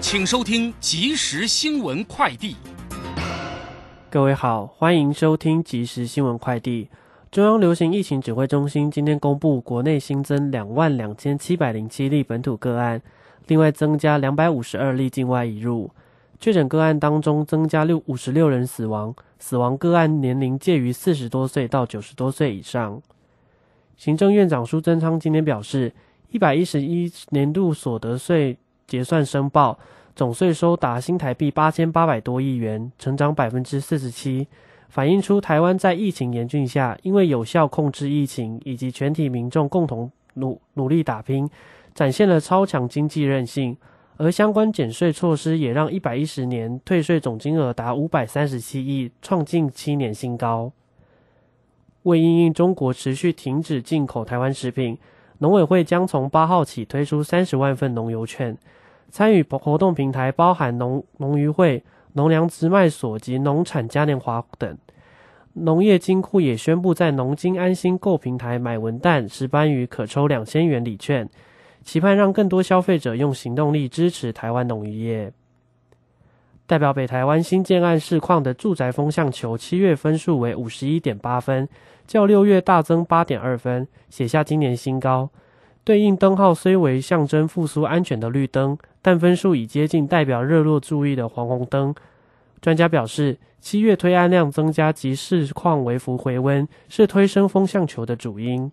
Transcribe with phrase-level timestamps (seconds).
[0.00, 2.54] 请收听即时新闻快递。
[4.08, 6.88] 各位好，欢迎收听即时新闻快递。
[7.30, 13.02] 中央流行疫情指挥中心今天公布，国内新增两万两千七百零七例本土个案，
[13.48, 15.90] 另外增加两百五十二例境外移入。
[16.38, 23.02] 确诊个案当中，增加六五十六人死亡，死亡个案年龄介于四十多岁到九十多岁以上。
[23.96, 25.92] 行政院长苏贞昌今天表示，
[26.30, 28.56] 一百一十一年度所得税
[28.88, 29.78] 结算申报。
[30.16, 34.48] 总税收达新台币八千八百多亿元，成长百分之四十七，
[34.88, 41.48] 反映出台湾在疫情严峻下，因为有效控制疫情以及全体民众共同努努力打拼，
[41.94, 43.76] 展现了超强经济韧性。
[44.16, 50.72] 而相关减税措施也让一百一十年退税总金额达五百三十七亿，创近七年新高。
[52.02, 54.98] 为因应中国持续停止进口台湾食品，
[55.38, 58.56] 农委会将从八号起推出三十万份农油券。
[59.10, 64.76] 参与活动平台包含农农渔会、农粮直卖所及农产嘉年华等。
[65.54, 71.28] 农业金库也宣布，在农金安心购平台买文旦、石斑鱼可抽两千元礼券，
[71.82, 75.32] 期盼让更多消费者用行动力支持台湾农渔业。
[76.68, 81.66] 代表北台湾新建案市况的住宅风向球，七月分数为五十一点八分，
[82.06, 85.30] 较六月大增八点二分，写下今年新高。
[85.82, 91.94] 对应灯号虽为象征复苏安全的绿灯，但分数已接近代表热络注意的黄红灯。
[92.60, 98.70] 专家表示，七月推案量增加及市况微幅回温，是推升风向球的主因。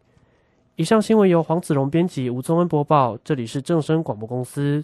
[0.76, 3.18] 以上新闻由黄子荣编辑，吴宗恩播报。
[3.24, 4.84] 这里是正声广播公司。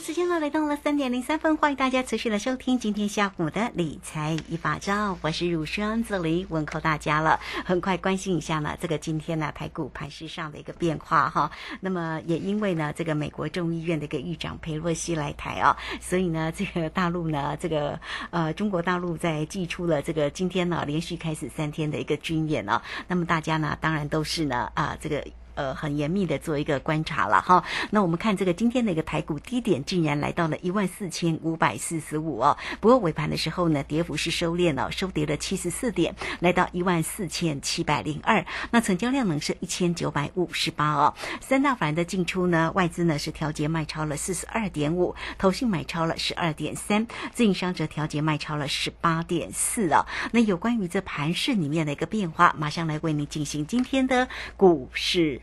[0.00, 7.38] 时间呢来到了三点零三分，欢迎大家持续的收听今天下午的理财一把照，我是乳霜这里问候大家了。
[7.66, 11.50] 很快关心一下呢，这个今天呢台股盘势上的一个变化哈。
[11.82, 18.00] 那么也因为呢这个美国众议院的一个议长佩洛西来台啊，所以呢这个大陆呢这个
[18.30, 22.80] 呃中国大陆在寄出了这个今天呢连续开始三天的一个军演啊。
[23.06, 25.22] 那么大家呢当然都是呢啊这个。
[25.60, 27.62] 呃，很严密的做一个观察了哈。
[27.90, 32.56] 那我们看这个今天的一个台股低点，竟然来到了一万四千五百四十五哦。
[32.80, 38.46] 不过尾盘的时候呢，跌幅是收敛了，收跌了七十四点，来到一万四千七百零二。
[38.70, 41.12] 那成交量呢是一千九百五十八哦。
[41.42, 50.06] 三大法人的进出呢，外资呢是调节卖超了四十二点五，投信买超了十二点三，自营商则调节卖超了十八点四哦。
[50.32, 55.42] 那有关于这盘市里面的一个变化，马上来为你进行今天的股市。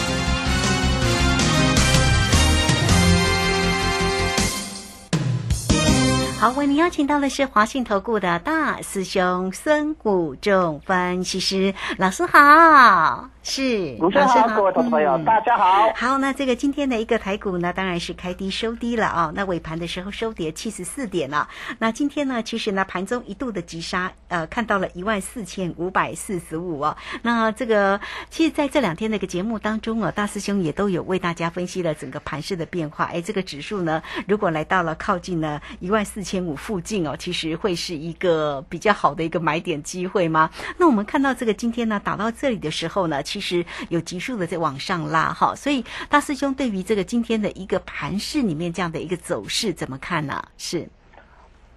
[6.41, 13.29] 好，为您邀请到的是华信投顾的大师兄孙谷仲分析师老师好。
[13.43, 15.91] 是主持人好，各位投资朋友，嗯大家好。
[15.95, 21.49] 好，那这个今天的一个台股呢，当然是开低收低了啊、那尾盘的时候收跌七十四点了。
[21.79, 26.95] 那今天呢，其实呢盘中一度的急杀，呃，看到了一万四千五百四十五哦。
[27.23, 27.99] 那这个
[28.29, 33.05] 其实在这两天的一个节目当中啊，大师兄也都有为大家分析了整个盘势的变化。
[33.05, 40.51] 哎，这个指数呢，如果来到了靠近呢一万四千五附近哦，其实会是一个比较好的一个买点机会吗？
[40.77, 50.41] 那我们看到这个今天呢打到这里的时候呢，其实有急速的在往上拉哈，所以大师兄对于这个今天的一个盘势里面这样的一个走势怎么看呢？
[50.57, 50.85] 是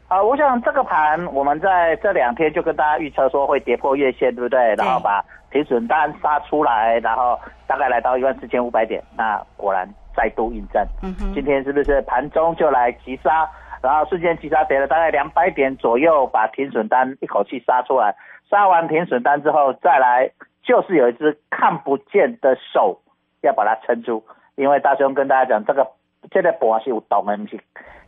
[0.08, 4.74] 啊、我想这个盘我们在这两天就跟大家预测说会跌破月线，对不对？
[4.74, 10.84] 然后把停损单杀出来，然后大概来到一万四千五百点，那果然再度印证。
[11.02, 13.48] 嗯哼，今天是不是盘中就来急杀，
[13.82, 18.14] 然后瞬间急杀跌了大概两百点左右，把停损单一口气杀出来，
[18.48, 20.30] 杀完停损单之后再来，
[20.64, 22.98] 就是有一只看不见的手
[23.42, 24.24] 要把它撑住，
[24.56, 25.86] 因为大兄跟大家讲，这个
[26.30, 27.60] 这个盘是有懂的，不是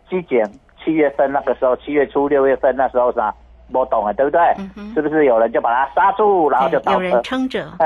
[0.08, 0.44] 之前
[0.82, 3.34] 七月份那个时候，七月初六月份那时候啥
[3.72, 4.40] 我懂了，对不对？
[4.76, 6.98] 嗯是不是有人就把它刹住，然后就倒车？
[6.98, 7.66] 有人撑着，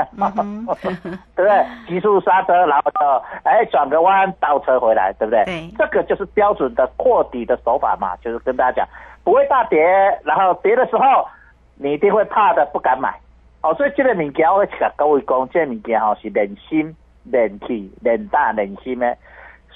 [1.35, 1.65] 对不对？
[1.87, 5.43] 急速刹车，然后就哎转个弯倒车回来，对不对？
[5.43, 8.87] 对这个就是标准的扩底的手法嘛，就是跟大家讲，
[9.23, 9.83] 不会大跌，
[10.23, 11.27] 然后跌的时候
[11.75, 13.13] 你一定会怕的，不敢买。
[13.61, 16.95] 哦，所以这个物件我请各位讲，这个物件吼是人心、
[17.31, 19.15] 人气、人大、人心的。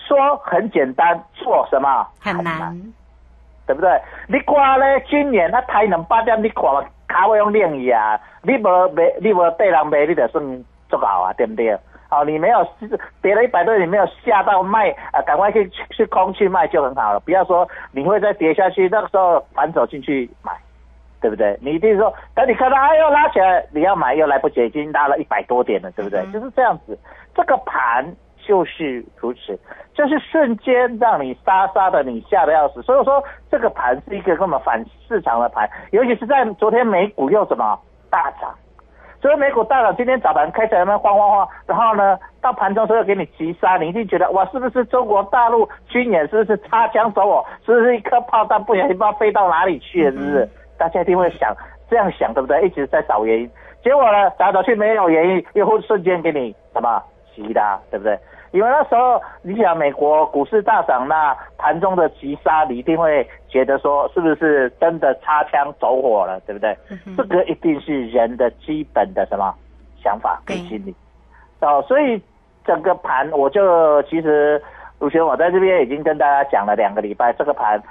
[0.08, 2.80] 说很简单，做什么很难，
[3.66, 3.90] 对不对？
[4.28, 6.64] 你看咧，今年啊抬两百点，你看
[7.08, 11.76] 卡位用练伊啊，你无卖，你无对人卖，你就算足好啊，对不对？
[12.12, 12.68] 哦，你没有
[13.22, 17.20] 跌了一百多，你没有吓到卖啊，赶快去去空去卖就很好了。
[17.22, 20.52] 不要说你会再跌下去，那个时候反手进去买，
[21.26, 21.58] 对不对？
[21.60, 26.20] 你一定说等你看到哎呦拉起来，你要买又来不及，已经拉了一百多点了，对不对？
[26.20, 26.96] 嗯就是这样子，
[27.34, 28.06] 这个盘
[28.46, 29.60] 就是如此，
[29.96, 32.82] 就是瞬间让你杀杀的你吓得要死。
[32.84, 37.76] 所以说这个盘是一个根本反市场的盘，尤其是在昨天美股又什么
[38.12, 38.54] 大涨。
[39.22, 50.50] 所以美股大涨，今天早盘开起来那边晃晃晃，然后呢，到盘中所有给你急杀，你一定觉得哇，是不是中国大陆军演是不是擦枪走火，是不是一颗炮弹不小心不知道飞到哪里去了，是不是？
[50.78, 51.56] 大家一定会想
[51.90, 52.66] 这样想，对不对？
[52.66, 53.50] 一直在找原因，
[53.84, 57.02] 结果呢，找来找去没有原因，又会瞬间给你什么
[57.36, 58.18] 急的啊，对不对？
[58.52, 66.78] 因为那时候你想美国股市大涨，那盘中的急杀，你一定会觉得说是不是真的擦枪走火了，对不对？
[67.18, 69.54] 这个一定是人的基本的什么
[70.02, 70.96] 想法跟心理。
[71.60, 72.22] 哦，所以
[72.64, 74.62] 整个盘我就其实
[75.00, 77.82] 卢轩，我在这边已经跟大家讲了两个礼拜，这个盘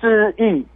[0.00, 0.66] 知易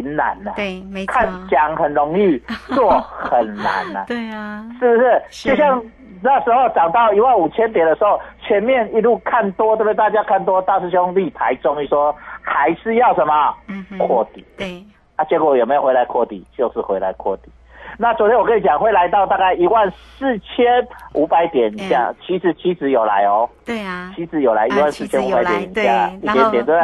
[0.00, 2.38] 行难了、对，没错，看讲很容易，
[2.74, 5.22] 做很难呐、对啊，是不是？
[5.30, 5.82] 是就像
[6.22, 9.94] 那时候涨到一万五千点的时候，前面一路看多，对不对？
[9.94, 14.84] 大家看多，大师兄立牌终于说还是要什么嗯哼，扩底对，
[15.16, 15.24] 啊？
[15.26, 16.44] 结果有没有回来扩底？
[16.56, 17.50] 就是回来扩底。
[17.98, 26.78] 那昨天我跟你讲，会来到大概一万四千五百点以下，其实期指有来哦，对啊，期指有来一啊万四千五百点以下，期指有来对一点点，对不对？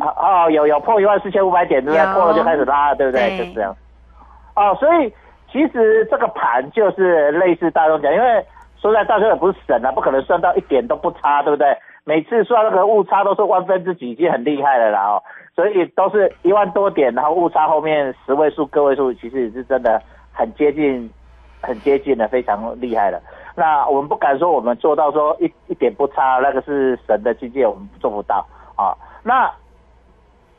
[0.00, 2.12] 哦哦，有有破一万四千五百点，对不对？
[2.14, 3.38] 破了就开始拉了，对不对？
[3.38, 3.76] 就是这样。
[4.56, 5.12] 哦，所以
[5.52, 8.44] 其实这个盘就是类似大众讲，因为
[8.80, 11.76] 说实在大众也不是神啊，不可能算到一点都不差，对不对？
[12.06, 15.22] 每次算那个误差都是万分之几，已经很厉害了啦哦。
[15.56, 20.02] 所以都是一万多点，然后误差后面十位数、个位数，其实也是真的
[20.34, 21.08] 很接近，
[21.62, 23.22] 很接近的，非常厉害了。
[23.56, 28.44] 那我们不敢说我们做到说一一点不差，那个是神的境界，我们做不到
[28.76, 28.92] 啊。
[29.22, 29.48] 那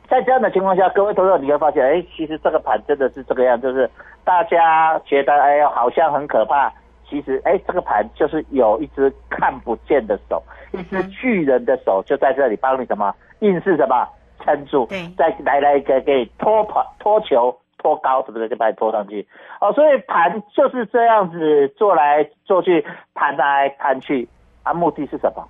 [0.08, 3.88] 在这样的情况下，各位投资者你会发现，哎，其实这个盘真的是这个样，就是
[4.24, 6.72] 大家觉得哎呦好像很可怕，
[7.06, 13.14] 其实哎这个盘就是有一只看不见的手，一只巨人的手就在这里帮你什么？
[13.40, 14.08] 硬是什么？
[14.44, 14.86] 撑住。
[14.86, 17.54] 对，再来来给给拖跑拖球
[17.86, 18.48] 拖高，对不对？
[18.48, 19.24] 就把你拖上去。
[19.60, 24.28] 哦，所以盘就是这样子做来做去，盘来盘去，
[24.64, 25.46] 啊，目的是什么？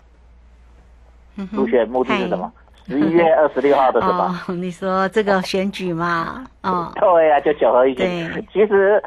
[1.39, 2.53] 嗯入选目的是什么？
[2.87, 4.25] 十一月二十六号的什么？
[4.49, 8.47] 哦，你说这个选举嘛，哦，对啊，就九合一选对。
[8.53, 9.03] 其实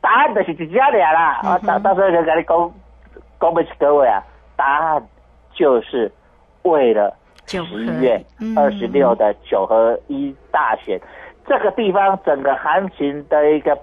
[0.00, 1.40] 答案就是一家俩啦。
[1.44, 2.72] 嗯哼我到到时候就跟你讲，
[3.40, 4.22] 讲不起各位啊，
[4.56, 5.02] 答案
[5.52, 6.10] 就是
[6.62, 7.14] 为了
[7.46, 11.00] 十一月嗯二十六的九合一大选，
[11.46, 13.76] 这个地方整个行情的一个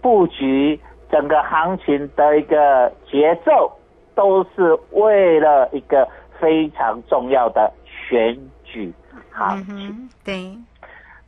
[0.00, 3.70] 布局，整个行情的一个节奏，
[4.14, 6.08] 都是为了一个
[6.40, 8.92] 非常重要的选举
[9.32, 9.88] 行嗯情。
[9.88, 10.58] 哼，对，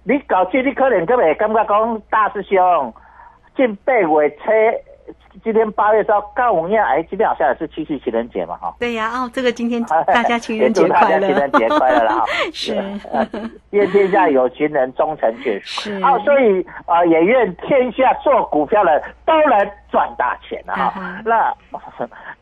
[0.04, 2.94] 你搞基，你可能根本感觉讲大师兄
[3.56, 4.50] 进八月初
[5.44, 8.74] 今天八月十号，告我们一样，哎，今天好像也是七夕情人节嘛，哈。
[8.78, 12.24] 对呀，哦，这个今天 大家情人节快乐，家情人节快乐了哈。
[12.52, 12.74] 是
[13.12, 13.28] 呃
[13.70, 15.82] 愿天下有情人终成眷属。
[15.82, 21.20] 是好，所以啊、呃也愿天下做股票的都能赚大钱啊！
[21.24, 21.54] 那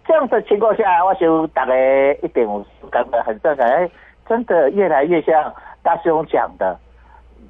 [0.07, 1.73] 这样的情况下，我想大家
[2.23, 3.89] 一点五感觉很正常，哎，
[4.29, 6.79] 真的越来越像大师兄讲的。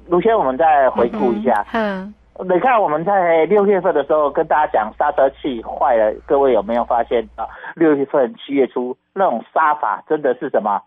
[0.07, 7.47] 卢先，我们再回顾一下，嗯，你看我们在六月份的时候跟大家讲刹车器坏了，各位有没有发现啊？
[7.75, 10.81] 六月份、七月初那种杀法真的是什么？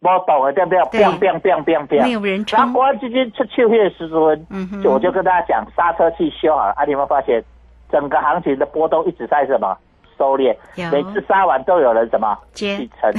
[0.00, 0.64] 我懂了，对。
[0.64, 0.78] 不对？
[0.90, 4.82] 对 biang biang biang biang biang，没有人然后撑，国安基金出秋月时分，嗯哼。
[4.82, 7.42] 就我就跟大家讲，刹车器修好了，啊，你有没有发现
[7.90, 9.76] 整个行情的波动一直在什么？
[10.16, 10.56] 收敛？
[10.92, 12.38] 每次杀完都有人什么？
[12.52, 13.12] 接去撑，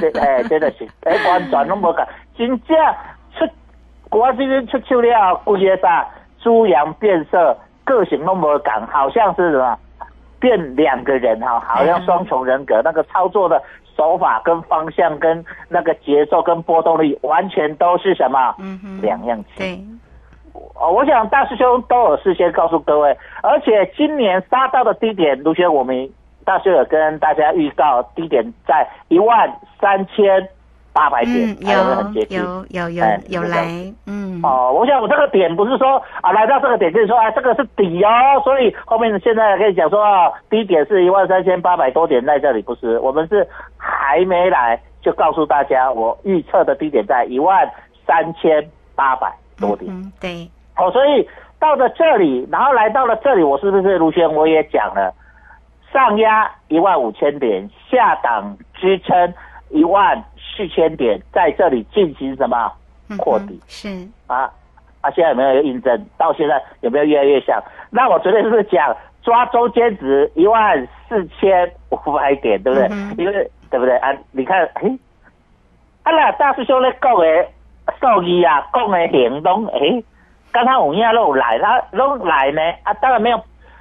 [0.00, 2.06] 对， 哎，真的是，哎，完全都无讲，
[2.36, 2.76] 真正
[3.36, 3.46] 出
[4.10, 6.06] 国安基金出秋了，规个啥
[6.42, 9.78] 猪羊变色，个性都无讲，好像是什么
[10.40, 13.62] 变两个人哈，好像双重人格，那个操作的
[13.96, 18.54] 手法跟方向跟那个节奏跟波动力，完全都是什么？
[18.58, 19.56] 嗯哼，两样情。
[19.56, 26.10] 对，哦，我想大师兄都有事先告诉各位，而且今年杀到的低点，卢轩我们
[26.44, 29.48] 大师兄有跟大家预告，低点在一万
[29.80, 30.48] 三千
[30.92, 32.38] 八百点，嗯，有有很接近？
[32.38, 33.66] 有有有来，
[34.06, 38.10] 嗯，哦，我想我这个点不是说啊，来到这个点就是说啊，这个是底哦，
[38.44, 43.46] 所以后面现在可以讲说啊，低点是一万三千八百多点在这里，不是，我们是
[43.76, 47.68] 还没来就告诉大家，我预测的低点在一万
[48.06, 48.62] 三千
[48.94, 49.90] 八百多点。
[49.90, 51.26] 嗯，对，哦，所以
[51.58, 55.14] 到了这里，然后来到了这里，我是不是卢轩我也讲了，
[55.92, 59.32] 上压一万五千点，下档支撑
[59.70, 60.22] 一万
[60.56, 62.70] 四千点，在这里进行什么
[63.08, 63.58] 嗯扩底？
[63.60, 64.50] 哼是，啊
[65.00, 65.10] 啊！
[65.10, 66.06] 现在有没有印证？
[66.16, 67.62] 到现在有没有越来越像？
[67.90, 72.88] 那我昨天是不是讲抓中间值一万四千五百点，对不对？
[72.90, 74.14] 嗯哼因为对不对啊？
[74.30, 74.98] 你看，哎，
[76.04, 77.46] 啊啦，大师兄咧讲的
[77.98, 80.02] 数字啊，讲的行动，哎，
[80.52, 83.40] 刚刚有影都来，他都来呢啊，当然没有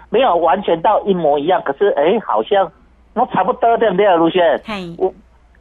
[0.10, 2.72] 没有完全到一模一样，可是哎，好像
[3.13, 4.60] 我差不多，对不对，卢轩？
[4.66, 5.13] 嘿，我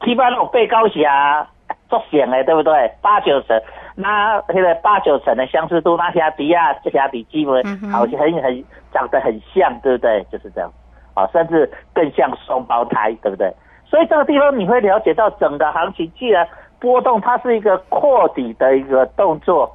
[0.03, 1.47] 起码那种被高峡
[1.89, 2.91] 作险的，对不对？
[3.01, 3.61] 八九成，
[3.95, 10.25] 那那个八九成的相似度，那兄弟啊，这兄弟基本好像很很长得很像，对不对？
[10.31, 10.71] 就是这样，
[11.13, 13.53] 啊，甚至更像双胞胎，对不对？
[13.85, 16.47] 所以这个地方你会了解到整个行情，既然
[16.79, 19.69] 波动它是一个扩底的一个动作，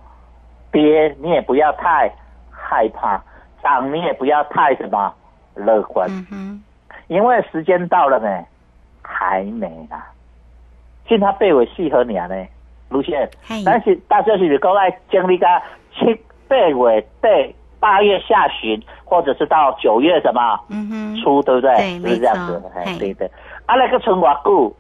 [0.72, 2.10] 跌你也不要太
[2.50, 3.22] 害怕，
[3.62, 5.14] 涨你也不要太什么
[5.54, 6.08] 乐观。
[6.32, 6.62] 嗯，
[7.08, 8.44] 因为时间到了呢，
[9.02, 10.06] 还没啦。
[11.08, 12.34] 现在八月四号年呢，
[12.88, 15.46] 卢先嘿，但是大家是讲爱经历个
[15.94, 16.14] 七
[16.48, 21.98] 八月底八月下旬，或者是到九月什么嗯哼，初，对不对？
[22.00, 23.30] 对是这样子哎，对对。
[23.66, 24.74] 啊，那个存偌久？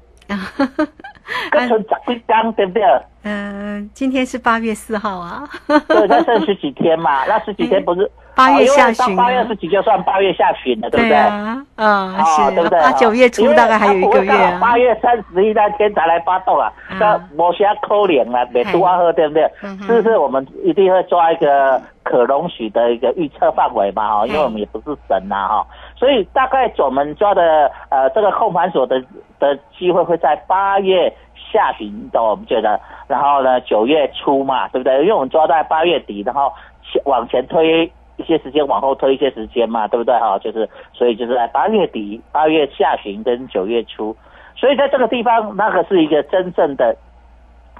[1.50, 2.82] 个存十几天，对不对？
[3.22, 11.16] 嗯，今天是八月四号啊，对，那剩十几天嘛，那十几天不是八月下旬啊到八月十几就算八月下旬了，对不对？
[11.16, 12.78] 啊，啊哦，对不，对？
[12.78, 19.50] 八，九月初大概还有一个月啊，八月三十一那天才来发动啊，嗯那某些扣脸啊，没多喝，对不对？
[19.62, 24.18] 嗯是不是我们一定会抓一个可容许的一个预测范围嘛？
[24.18, 25.66] 哈，因为嗯我们也不是神呐，哈，
[25.96, 29.02] 所以大概我们抓的呃这个控盘所的
[29.40, 31.10] 的机会会在八月
[31.52, 32.78] 下旬的，我们觉得，
[33.08, 35.00] 然后呢九月初嘛，对不对？
[35.00, 36.52] 因为我们抓在八月底，然后
[36.82, 40.14] 前往前推一些时间，往后推一些时间嘛，对不对？
[40.18, 44.16] 哈，就是所以就是在八月底、八月下旬跟九月初，
[44.56, 46.96] 所以在这个地方，那个是一个真正的，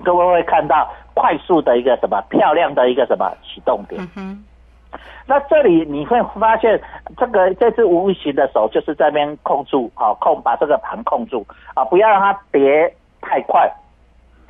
[0.05, 4.07] 各位会看到快速的一个什么漂亮的一个什么启动点。
[4.17, 4.45] 嗯，
[5.27, 6.81] 那这里你会发现，
[7.17, 13.71] 这个这只无形的手就是这边控住，好、控把这个盘控住啊，不要让它跌太快，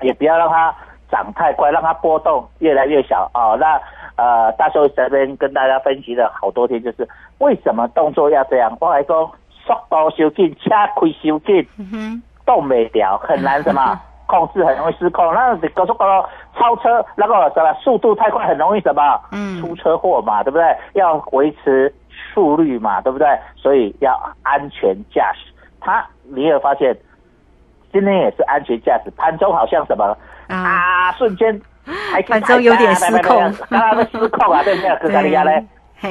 [0.02, 0.74] 也不要让它
[1.10, 3.54] 涨太快，让它波动越来越小啊。
[3.54, 3.80] 那
[4.16, 7.08] 呃，大寿这边跟大家分析了好多天，就是
[7.38, 8.76] 为什么动作要这样？
[8.80, 9.30] 我来说，
[9.66, 15.34] 速度收紧，车开收紧，动没掉，很难什么控制，很容易失控。
[15.34, 16.24] 那高速公路
[16.56, 20.64] 超车，那个什么速度太快，很容易什么嗯出车祸嘛，对不对？
[20.94, 21.92] 要维持
[22.32, 23.28] 速率嘛，对不对？
[23.54, 25.52] 所以要安全驾驶。
[25.80, 26.96] 他你有发现，
[27.92, 30.16] 今天也是安全驾驶，盘中好像什么
[30.48, 31.60] 啊，啊，瞬间
[32.26, 34.96] 反正有点失控，刚刚失控啊，对 不对？
[34.96, 35.44] 格加利亚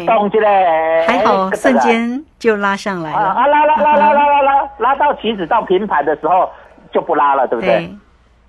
[0.07, 3.45] 动起来，还好瞬间就拉上来了啊！
[3.45, 6.49] 拉拉拉拉拉拉拉，拉到棋子到平盘的时候
[6.91, 7.87] 就不拉了，对不对？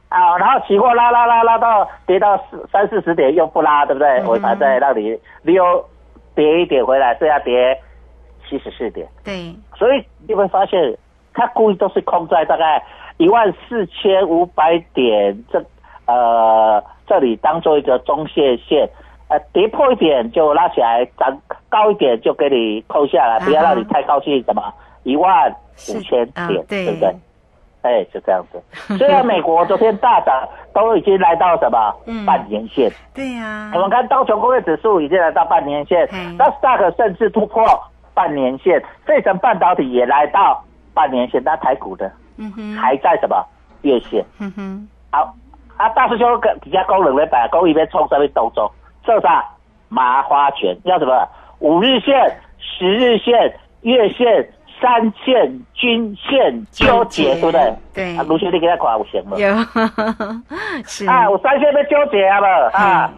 [0.08, 2.42] 啊，然后起货拉拉拉拉到跌到
[2.72, 4.22] 三四十点又不拉，对不对？
[4.24, 5.84] 我还在那里又，
[6.34, 7.78] 跌一点回来，这样跌
[8.48, 9.06] 七十四点。
[9.22, 10.96] 对，所以你会发现，
[11.34, 12.82] 他故意都是空在大概
[13.18, 15.62] 一万四千五百点这
[16.06, 16.82] 呃。
[17.06, 18.88] 这里当做一个中线线，
[19.28, 24.62] 呃跌破一点就拉起来，涨高一点就给你扣下来，不要让你太高兴，什么？
[25.04, 25.50] 一万
[25.94, 26.84] 五千啊点，对。
[26.86, 27.14] 对不对？
[27.82, 28.60] 哎，就这样子。
[28.98, 31.94] 虽然美国昨天大涨，都已经来到什么？
[32.06, 32.26] 嗯。
[32.26, 37.64] 半年线，对呀、我们看道琼工业指数已经来到半年线嗯，那 Stock 甚至突破
[38.12, 43.36] 半年线，费城半导体也来到半年线，那台股的嗯哼，还在什么
[43.82, 44.24] 月线？
[44.40, 45.32] 嗯哼，好，
[45.76, 48.72] 啊，大师兄跟底下讲两礼拜，讲伊要创什么动作？
[49.04, 49.44] 做啥？
[49.88, 51.28] 麻花拳叫什么？
[51.60, 52.14] 五日线、
[52.58, 54.48] 十日线、月线、
[54.80, 57.74] 三线、均线纠结，对不对？
[57.94, 59.36] 对啊，卢兄弟给他夸我行吗？
[59.38, 59.48] 有，
[60.84, 62.44] 是啊，我三线都纠结啊无？
[62.76, 63.12] 啊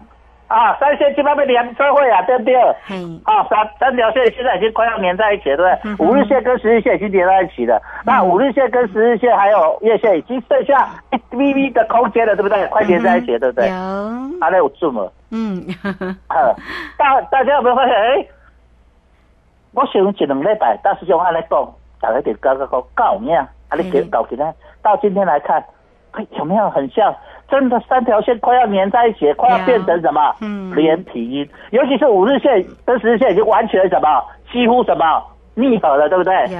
[0.49, 2.55] 啊，三线基本被连车会啊，对不对？
[2.89, 6.07] 嗯，啊，三三条线现在已经快要连在一起了，对嗯不对？
[6.07, 12.65] 五日线跟十日线已经连在一起了，那五日线跟十日线还有月线已经剩下一微微的空间了，对不对？
[12.67, 13.69] 快连在一起了，对不对？
[13.69, 15.13] 有，啊，那有准了。
[15.29, 15.63] 嗯，
[16.29, 16.55] 呃，
[16.97, 17.93] 大大家有没有发现？
[17.95, 18.25] 哎、
[19.73, 24.51] 我想一两礼拜，大师兄按来讲，大家点高高高高有影，啊，你搞起来，
[24.81, 25.63] 到今天来看，
[26.13, 27.13] 哎有没有很像？
[27.49, 30.35] 真的三条线快要粘在一起，快要变成什么？
[30.41, 35.23] 嗯连体婴，尤其是五日线跟十日线已经完全什么，几乎什么
[35.55, 36.33] 逆合了，对不对？
[36.47, 36.59] 有，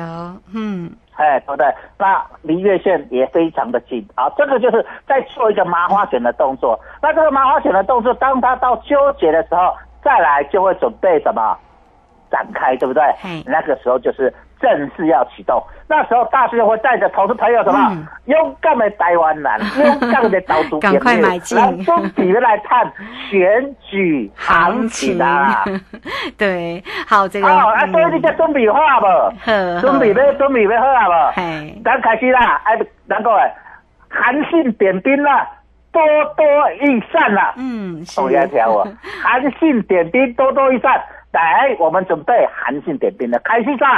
[0.54, 1.68] 嗯，哎，对不对？
[1.98, 6.80] 那离月线也非常的近，啊，这个就是在做一个麻花卷的动作。
[7.02, 11.56] 那这个麻花卷的动作，当它到纠结的时候，再来就会准备什么
[12.32, 13.44] 展开，对不对嘿？
[13.46, 15.62] 那个时候就是正式要启动。
[15.88, 19.52] 那时候大师会带着投资朋友什么、嗯勇敢的台湾人，
[19.84, 22.86] 勇敢的岛主 赶快买进来准备来看
[23.28, 25.66] 选举行情啊！
[26.38, 29.34] 对，好，这个，哦，啊，所以你才准备好啊无？
[29.46, 31.32] 呵准备要准备要好啊无？
[31.36, 32.78] 嘿，咱开始啦，哎，
[33.10, 33.52] 咱讲诶，
[34.10, 35.48] 韩信点兵啦，
[35.92, 36.02] 多
[36.38, 37.54] 多益善啦。
[37.58, 38.88] 嗯，是，同样条哦，
[39.24, 41.02] 韩信点兵，多多益善。
[41.32, 43.90] 来，我们准备韩信点兵了，开始上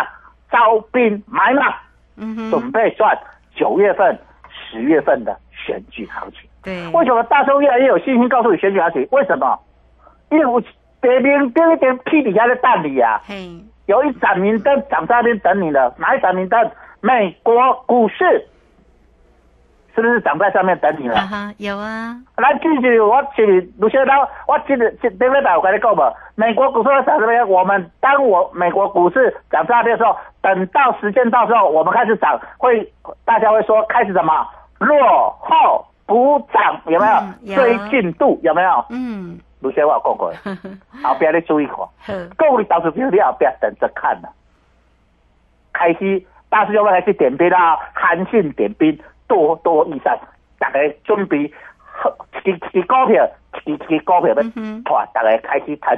[0.51, 1.75] 招兵买马，
[2.17, 3.17] 嗯哼，准备算
[3.55, 4.17] 九月份、
[4.51, 6.41] 十月份的选举行情。
[6.63, 9.07] 对，为什么大众越来越有信心告诉你选举行情？
[9.11, 9.59] 为什么？
[10.29, 10.61] 因为我
[10.99, 13.19] 别边边一点屁底下的蛋里啊。
[13.25, 13.49] 嘿，
[13.87, 16.69] 有一盏明灯长在那边等你了，哪一盏明灯？
[17.01, 18.47] 美国股市
[19.95, 21.15] 是不是长在上面等你了？
[21.17, 23.45] 啊哈，有啊，来继续，我请
[23.77, 24.15] 卢先生，
[24.47, 32.91] 我记得这这礼拜我跟你讲嘛，美国股市会涨这边，我们当我美国股市涨大跌的时候，等到时间到时候，我们开始涨，会
[33.25, 34.47] 大家会说开始什么
[34.79, 34.97] 落
[35.39, 37.13] 后补涨，有没有？
[37.13, 38.85] 嗯有追进度有没有？
[38.89, 40.37] 嗯，卢先生我过的，
[41.03, 41.77] 后边你注意看。
[42.07, 44.29] 呵， 各位投资朋友，你后边等着看呐、
[45.73, 48.97] 开始大师兄们开始点兵啦，韩信点兵，
[49.31, 50.19] 多多益善，
[50.59, 54.83] 大家准备好一支一支股票，一支一支股票要嗯哼。
[54.91, 55.97] 哇，大家开始谈，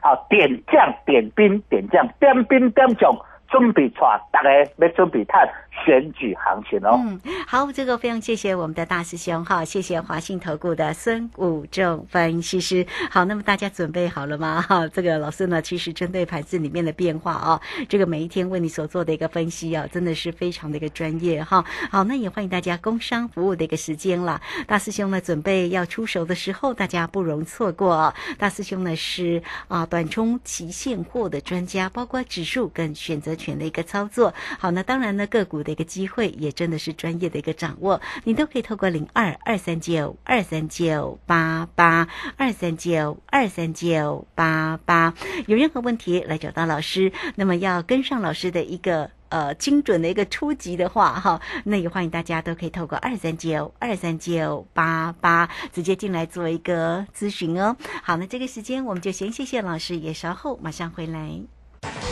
[0.00, 3.14] 好点将点兵点将点兵点将，
[3.48, 4.00] 准备出，
[4.42, 5.48] 大家要准备看
[5.84, 7.00] 选举行情哦。
[7.04, 12.84] 嗯，好，这个非常谢谢我们的大师兄哈，谢谢华信投顾的孙武正分析师。
[13.10, 14.60] 好，那么大家准备好了吗？
[14.68, 21.64] 哈，这个老师呢，其实针对盘子里面的变化啊，这个每一天为你所做的一个分析啊，真的是非常的一个专业哈。
[21.90, 24.40] 好，那也欢迎大家工商服务的一个时间了。
[24.66, 28.12] 大师兄呢，准备要出手的时候，大家不容错过。
[28.38, 34.31] 大师兄呢是啊短冲期现货的专家，包括指数跟选择权的一个操作。
[34.58, 45.14] 好，那当然呢个股的一个机会也真的是专业的一个掌握，你都可以透过零二二三九二三九八八二三九二三九八八，
[45.46, 49.10] 有任何问题来找到老师，那么要跟上老师的一个。
[49.32, 57.74] 呃，精准的一个初级的话，哈，那也欢迎大家都可以透过二三九二三九八八直接进来做一个咨询哦。
[58.02, 62.11] 好，那这个时间我们就先谢谢老师，也稍后马上回来。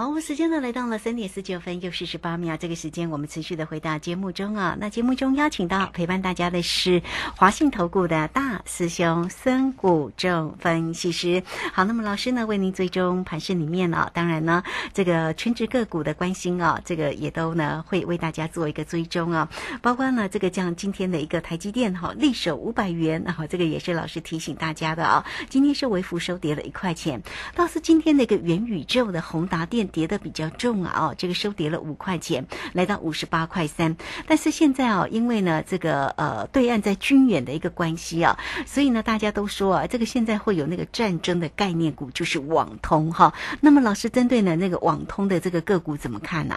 [0.00, 4.74] 好，时间呢来到了三点四九分又四十八秒，这个时间我们持续的回到节目中啊。
[4.80, 7.02] 那节目中邀请到陪伴大家的是
[7.36, 11.42] 华信投顾的大师兄孙谷正分析师。
[11.74, 14.62] 好，那么老师呢为您追踪盘市里面呢，当然呢
[14.94, 19.50] 这个全职个股的关心啊，这个也都呢会为大家做一个追踪啊，
[19.82, 25.26] 包括呢这个像今天的一个台积电哈，力守五百元，然后这个也是老师提醒大家的啊。
[25.50, 27.22] 今天是微幅收跌了一块钱，
[27.54, 33.94] 倒是今天的一个元宇宙的宏达电跌的比较重啊，哦，这个收跌了五块钱，来到五十八块三。
[34.26, 43.32] 但是现在啊，因为呢这个呃对岸在军演的一个关系啊，所以呢大家都说啊，这个现在会有那个战争的概念股，就是网通哈。
[43.60, 46.54] 那么老师针对呢那个网通的这个个股怎么看呢、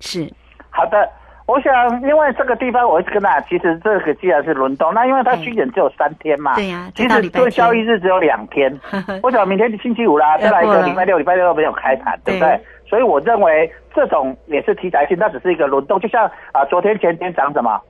[0.00, 0.30] 是
[0.70, 1.08] 好的，
[1.46, 7.78] 我想因为这个地方我一直跟大家，其实这个既然是轮动，那因为它军演只有三天嘛，对呀、其实做交易。
[7.84, 8.80] 日只有两天，
[9.22, 12.60] 我想明天是星期五啦，再来一个礼拜六，礼拜六都没有开盘，对不对？
[12.86, 17.80] 所以我认为这种也是题材性，它只是一个轮动，就像啊、昨天前天涨什么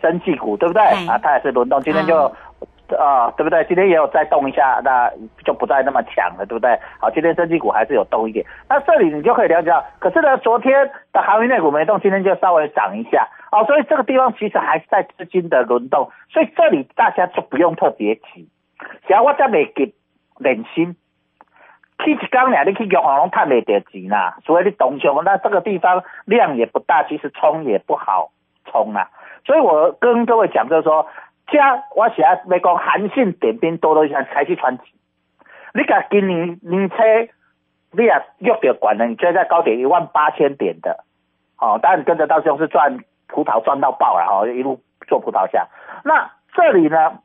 [0.00, 0.82] 生技股，对不对？
[1.08, 2.32] 啊，它也是轮动，今天就。
[2.98, 3.64] 啊、对不对？
[3.64, 5.10] 今天也有再动一下，那
[5.42, 6.78] 就不再那么强了，对不对？
[7.00, 8.44] 好，今天生技股还是有动一点。
[8.68, 18.48] 那这里你就可以了解到，可是呢，昨天的航运类股没动，今天就稍微涨一下，哦，所以这个地方其实还是在资金的轮动，所以这里大家就不用特别急。
[19.08, 19.94] 只要我再没给
[20.38, 20.94] 忍心，
[22.02, 28.30] 去一缸俩，你去玉行拢探没得钱啦，所以你懂熊，那这个地方量也不大，其实冲也不好
[28.66, 29.10] 冲啦。
[29.44, 31.06] 所以我跟各位讲就是说，
[31.46, 34.84] 加我写要讲韩信点兵多多益善，才去传奇。
[35.72, 36.96] 你甲今年年初
[37.92, 41.04] 你也约着管了，你追在高点一万八千点的，
[41.58, 45.68] 哦，当然跟着到时候是赚葡萄赚到爆了哦，一路做葡萄下。
[46.04, 47.18] 那这里呢，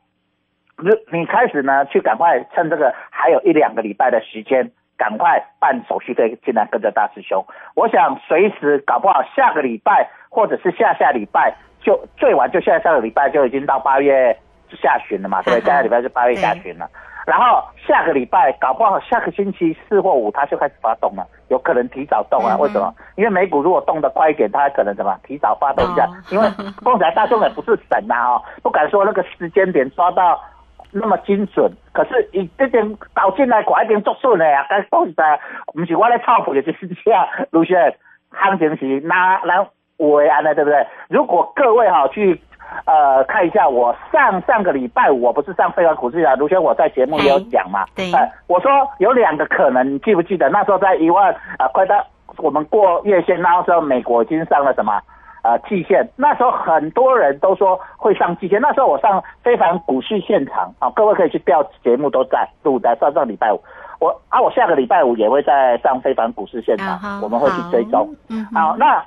[0.82, 7.46] 你你开始呢去赶快趁这个还有一两个礼拜的时间，赶快办手续费进来跟着大师兄。
[7.76, 14.38] 我想随时搞不好下个礼拜或者是下下礼拜就最晚就下下个礼拜就已经到八月
[14.82, 15.66] 下旬了嘛，对不对？
[15.68, 16.90] 下个礼拜是八月下旬了。
[17.26, 22.58] 然后下个礼拜搞不好下个星期四或五它就开始发动了，有可能提早动啊？
[22.58, 22.92] 为什么？
[23.18, 26.08] 因为美股如果动得快一点，它可能什么提早发动一下？
[26.32, 26.50] 因为
[26.82, 30.42] 凤仔大众也不是神呐、哦，不敢说那个时间点抓到
[30.92, 31.72] 那么精准。
[31.94, 35.40] 可是以这点倒进来快一点做顺的呀，该讲实在，
[35.74, 37.96] 不是我在操盘就是这样，卢先
[38.32, 39.66] 行情是哪哪
[39.98, 40.86] 为安的，对不对？
[41.10, 42.42] 如果各位哈、去。
[42.86, 52.06] 呃，看一下我上上个礼拜五，我不是上非凡股市啊，卢轩我在节目也有讲嘛，对呃，我说有两个可能，你记不记得那时候在一万啊、快到
[52.38, 55.02] 我们过月线，那时候美国已经上了什么
[55.44, 63.62] 呃季线，那时候很多人都说会上季线，那时候我上非凡股市现场啊、各位可以去调节目都在录在上上礼拜五，
[64.00, 69.04] 我啊我下个礼拜五也会在上非凡股市现场，啊我们会去追踪，嗯哼好，那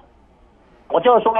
[0.88, 1.32] 我就说，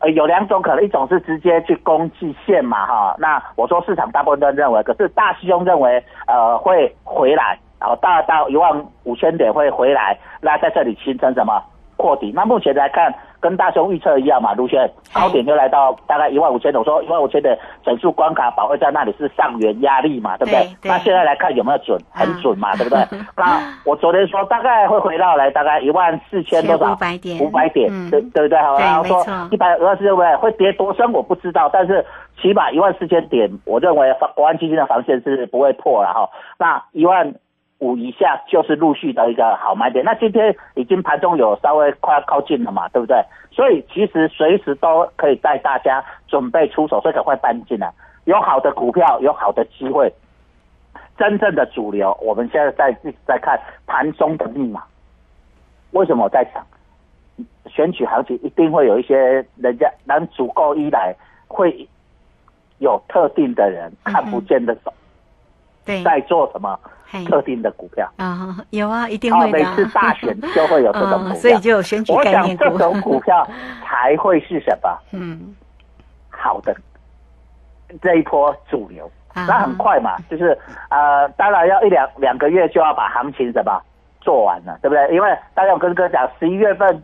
[0.00, 3.14] 呃，有两种可能，一种是直接去攻季线嘛，哈。
[3.18, 11.62] 那我说市场大部分都认为，可是大师兄认为，呃，会回来，然后大到一万五千点会回来，那在这里形成什么
[11.96, 12.32] 破底？
[12.34, 20.60] 那目前来看，跟大雄预测一样嘛，卢轩高点就来到大概一万五千点，我说一万五千的整数关卡保卫在那里是上缘压力嘛，对不对？
[20.60, 21.98] 对对那现在来看有没有准？
[22.10, 23.04] 很准嘛，对不对？
[23.36, 28.58] 那我昨天说大概会回到来大概一万四千多少？500点五百点，嗯对对不对？
[28.60, 32.04] 好，对然后说一百二十六位会跌多深我不知道，但是
[32.40, 36.28] 起码一万四千点，我认为防国安基金的防线是不会破了哈。
[36.58, 37.34] 那一万
[37.80, 40.04] 五以下就是陆续的一个好买点。
[40.04, 43.16] 那今天已经盘中有稍微快要靠近了嘛，对不对？
[43.50, 47.92] 所以其实随时都可以带大家准备出手，所以赶快搬进来。
[48.24, 50.12] 有好的股票，有好的机会。
[51.18, 54.82] 真正的主流，我们现在在一直在看盘中的密码。
[55.90, 56.64] 为什么我在讲？
[57.66, 59.16] 选举行情一定会有一些
[59.56, 61.14] 人家能足够依赖，
[61.48, 61.88] 会
[62.78, 64.94] 有特定的人看不见的手对
[66.04, 66.78] 在做什么
[67.28, 68.10] 特定的股票。
[68.16, 69.74] 啊，有啊，一定啊，会的啊。
[69.76, 73.46] 每次大选就会有这种 股票，嗯所以就有选举我概念股想这种股票
[73.84, 75.54] 才会是什么嗯，
[76.30, 76.74] 好的
[78.00, 79.10] 这一波主流。
[79.32, 83.80] 啊那很快嘛，就是呃，当然要一两两个月就要把行情什么
[84.20, 85.14] 做完了，对不对？
[85.14, 87.00] 因为大家我跟哥讲，十一月份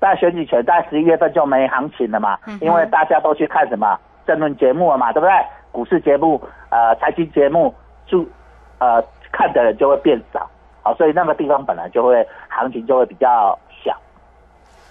[0.00, 3.94] 在选举前，在十一月份就没行情了嘛，嗯因为大家都去看什么
[4.26, 5.32] 政论节目了嘛，对不对？
[5.70, 7.74] 股市节目、呃，财经节目，
[8.06, 8.28] 注
[8.78, 10.48] 呃看的人就会变少，
[10.82, 13.96] 好，所以那个地方本来就会行情就会比较小。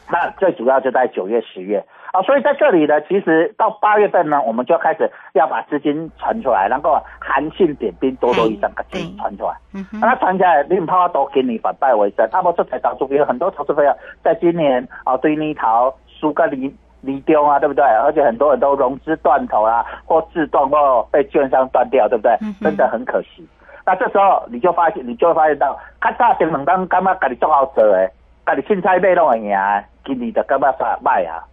[0.08, 9.58] 那最主要就在九月、十月啊，所以在这里呢，其实到八月份呢，我们就开始要把资金传出来，然后韩信点兵多多益善，把资金传出来。
[9.74, 12.30] 嗯哼，那传起来，你唔怕都给你反败为胜。
[12.32, 13.92] 那么这才导致有很多投资朋友
[14.24, 16.72] 在今年啊，对泥陶输个离
[17.06, 17.84] 离丢啊，对不对？
[17.84, 22.36] 而且很多人都融资断头啊，或自动或被券商断掉，对不对？
[22.62, 23.48] 真的很可惜。
[23.86, 28.10] 那这时候你就发现，你就会发现到，较早前两当感觉家己做好做诶，
[28.46, 31.44] 家己凊彩买拢会赢的，今年就感觉煞歹啊。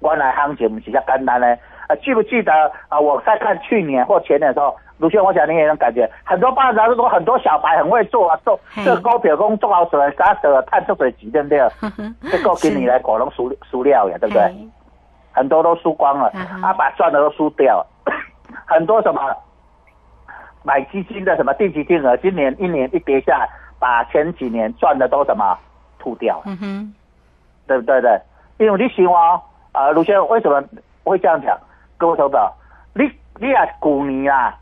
[0.00, 1.46] 原来行情不是遐简单呢。
[1.88, 2.52] 啊，记不记得
[2.88, 2.98] 啊？
[2.98, 11.58] 我在看去年或前年的时候，卢轩，我想你也能感觉，很多巴掌说很多小白很会做啊，做嘿这股票工做好做的，啥得探出水几，对不对？
[12.30, 14.42] 结果今年来可能输输了呀，对不对？
[15.34, 16.28] 嘿很多都输光了，
[16.62, 17.86] 啊，把赚的都输掉了，
[18.66, 19.20] 很多什么
[20.62, 25.58] 买基金的什么定期定额，今年一年一跌下来，把前几年赚的都什么
[25.98, 26.94] 吐掉了，嗯哼，
[27.66, 28.22] 对不对的？
[28.58, 29.40] 因为你想哦，
[29.72, 30.62] 啊，卢先生为什么
[31.04, 31.58] 会这样讲？
[31.96, 32.52] 各位投票，
[32.94, 34.54] 你你也是，去年啊，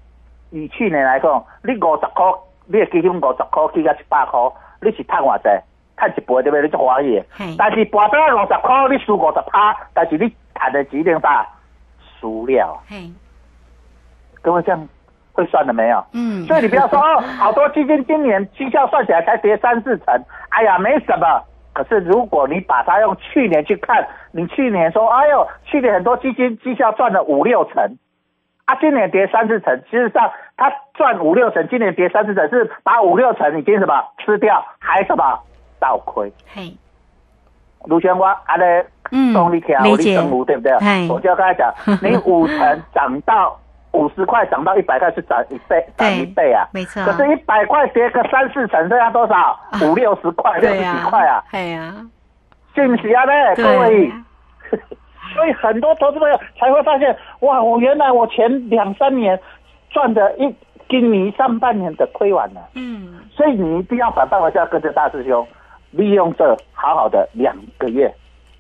[0.50, 2.32] 以去年来讲，你五十块，
[2.66, 4.40] 你的基金五十块去到一百块，
[4.80, 5.48] 你是赚偌济？
[5.96, 6.62] 赚一倍对不对？
[6.62, 7.24] 你就欢喜的。
[7.36, 11.46] 嘿，但是博到六十块，你输五十趴，但是你赚的几定大
[12.20, 12.78] 输了。
[12.86, 13.10] 嘿，
[14.42, 14.88] 各位这样
[15.32, 16.04] 会算了没有？
[16.12, 21.42] 嗯，所以你不要说哦，好多基金今年绩效算起来才跌三四成，哎呀，没什么。
[21.72, 27.96] 可是如果你把它用去年去看，你去年说，哎呦，去年很多基金绩效赚了五六成，
[28.66, 35.40] 啊，今年跌三四成，事实上他赚五六成，今年跌三四成，是把五六成已经什么吃掉，还什么
[35.78, 36.30] 倒亏。
[36.52, 36.76] 嘿，
[37.86, 41.08] 卢轩我安尼嗯动力条，理解你生五对不对嘿？
[41.10, 43.58] 我就跟他讲， 你五成涨到
[43.92, 46.66] 五十块，涨到一百块是涨一倍，涨一倍啊。
[46.72, 49.58] 没错，可是，一百块跌个三四成，这样多少？
[49.82, 51.94] 五六十块，六十几块啊，哎呀，
[52.74, 53.24] 信不信啊？
[53.24, 54.12] 呢，各位。
[55.34, 59.38] 所以很多投资朋友才会发现，哇，我原来我前两三年
[59.88, 60.54] 赚的一
[60.88, 62.60] 今年上半年的亏完了。
[62.74, 65.46] 嗯，所以你一定要反败为胜，跟着大师兄，
[65.90, 68.12] 利用这好好的两个月、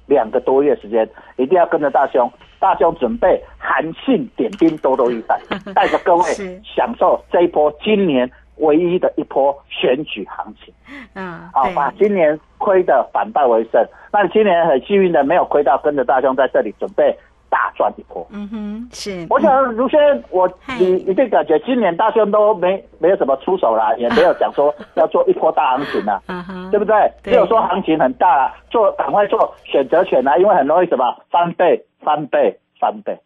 [0.06, 2.30] 两个多月时间，一定要跟着大兄。
[2.58, 5.40] 大兄准备韩信点兵，多多益善，
[5.72, 6.24] 带着各位
[6.62, 10.74] 享受这一波今年唯一的一波选举行情。
[11.14, 13.82] 嗯，好，对把今年亏的反败为胜。
[14.12, 17.16] 那你今年很幸运的没有亏到，跟着大兄在这里准备
[17.50, 18.26] 大赚一波。
[18.30, 19.98] 嗯哼，是，我想如先，
[20.30, 26.94] 我嗨你一定感觉今年大兄都没没有什么出手啦，也 没有讲说要做一波大行情啦， 嗯哼，对不对？
[27.22, 33.18] 对没有说行情很大啦，做赶快做选择权啦，因为很容易什么翻倍、翻倍、翻倍。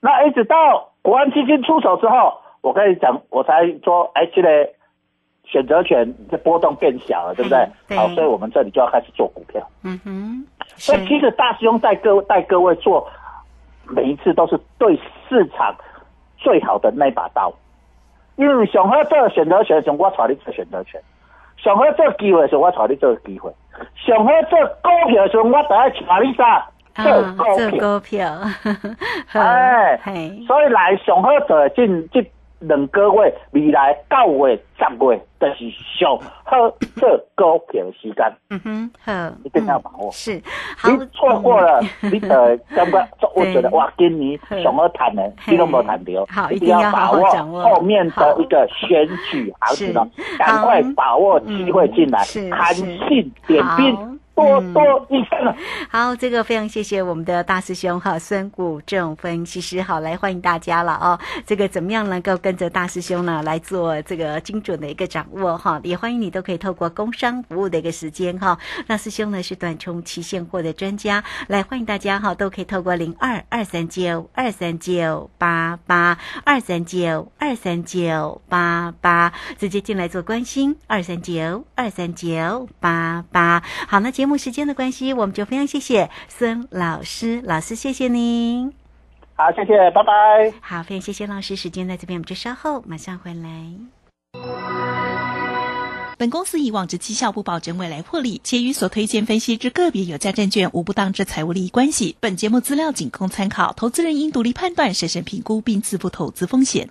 [0.00, 4.48] 那一直到国安基金出手之后，我跟你讲，我才说，哎，这个
[5.44, 7.72] 选择权这波动变小了，对不对嗯？
[7.88, 9.60] 对好，所以我们这里就要开始做股票。
[9.82, 13.06] 嗯哼，所以其实大师兄带各位带各位做，
[13.90, 14.98] 每一次都是对
[15.28, 15.74] 市场
[16.38, 17.52] 最好的那把刀。
[18.36, 20.98] 因为上好做选择权我带你做选择权；
[21.58, 23.50] 上好做机会的时候，我带你做机会；
[23.96, 27.78] 上好做股票的时候，我带你带你啥做啊，股做票。
[27.78, 28.32] 股票，
[29.38, 30.00] 哎，
[30.46, 32.22] 所以来上好做的这这
[32.60, 40.10] 两个月，未来九月、十月，就是上好做股票的时间，嗯哼，好，一定要把握。
[40.12, 40.40] 是，
[40.76, 43.70] 好，你错过了，你呃，感觉我觉得 对。
[43.70, 47.26] 哇，今年上好谈的，你都没谈到，好一定要把握
[47.62, 55.54] 后面的一个选举行情赶快把握机会进来嗯是，韩信点兵，多多益善了。
[55.90, 61.18] 好，这个非常谢谢我们的大师兄哈，孙谷正分析师好，来欢迎大家了哦。
[61.46, 65.80] 这个怎么样能够跟着大师兄呢来做这个精准的一个掌握哈？
[65.82, 68.58] 也欢迎你都可以透过工商服务的一个时间哈。
[68.86, 83.62] 那师兄呢是短冲期现货的专家，来欢迎大家哈，都可以透过零二二三九二三九八八二三九二三九八八直接进来做关心二三九二三九八八。
[83.88, 88.72] 好，那节目时间的关系，我们就非常谢谢孙老师，老师谢谢您。
[89.34, 90.52] 好，谢谢，拜拜。
[90.60, 93.48] 好，非常谢谢老师，时间在这边，我们就稍后马上回来。
[96.18, 102.14] 本公司以往之绩效不保证未来获利，且与所推荐分析之个别有价证券无不当之财务利益关系。
[102.20, 106.90] 本节目资料仅供参考，投资人应独立判断、审慎评估并自负投资风险。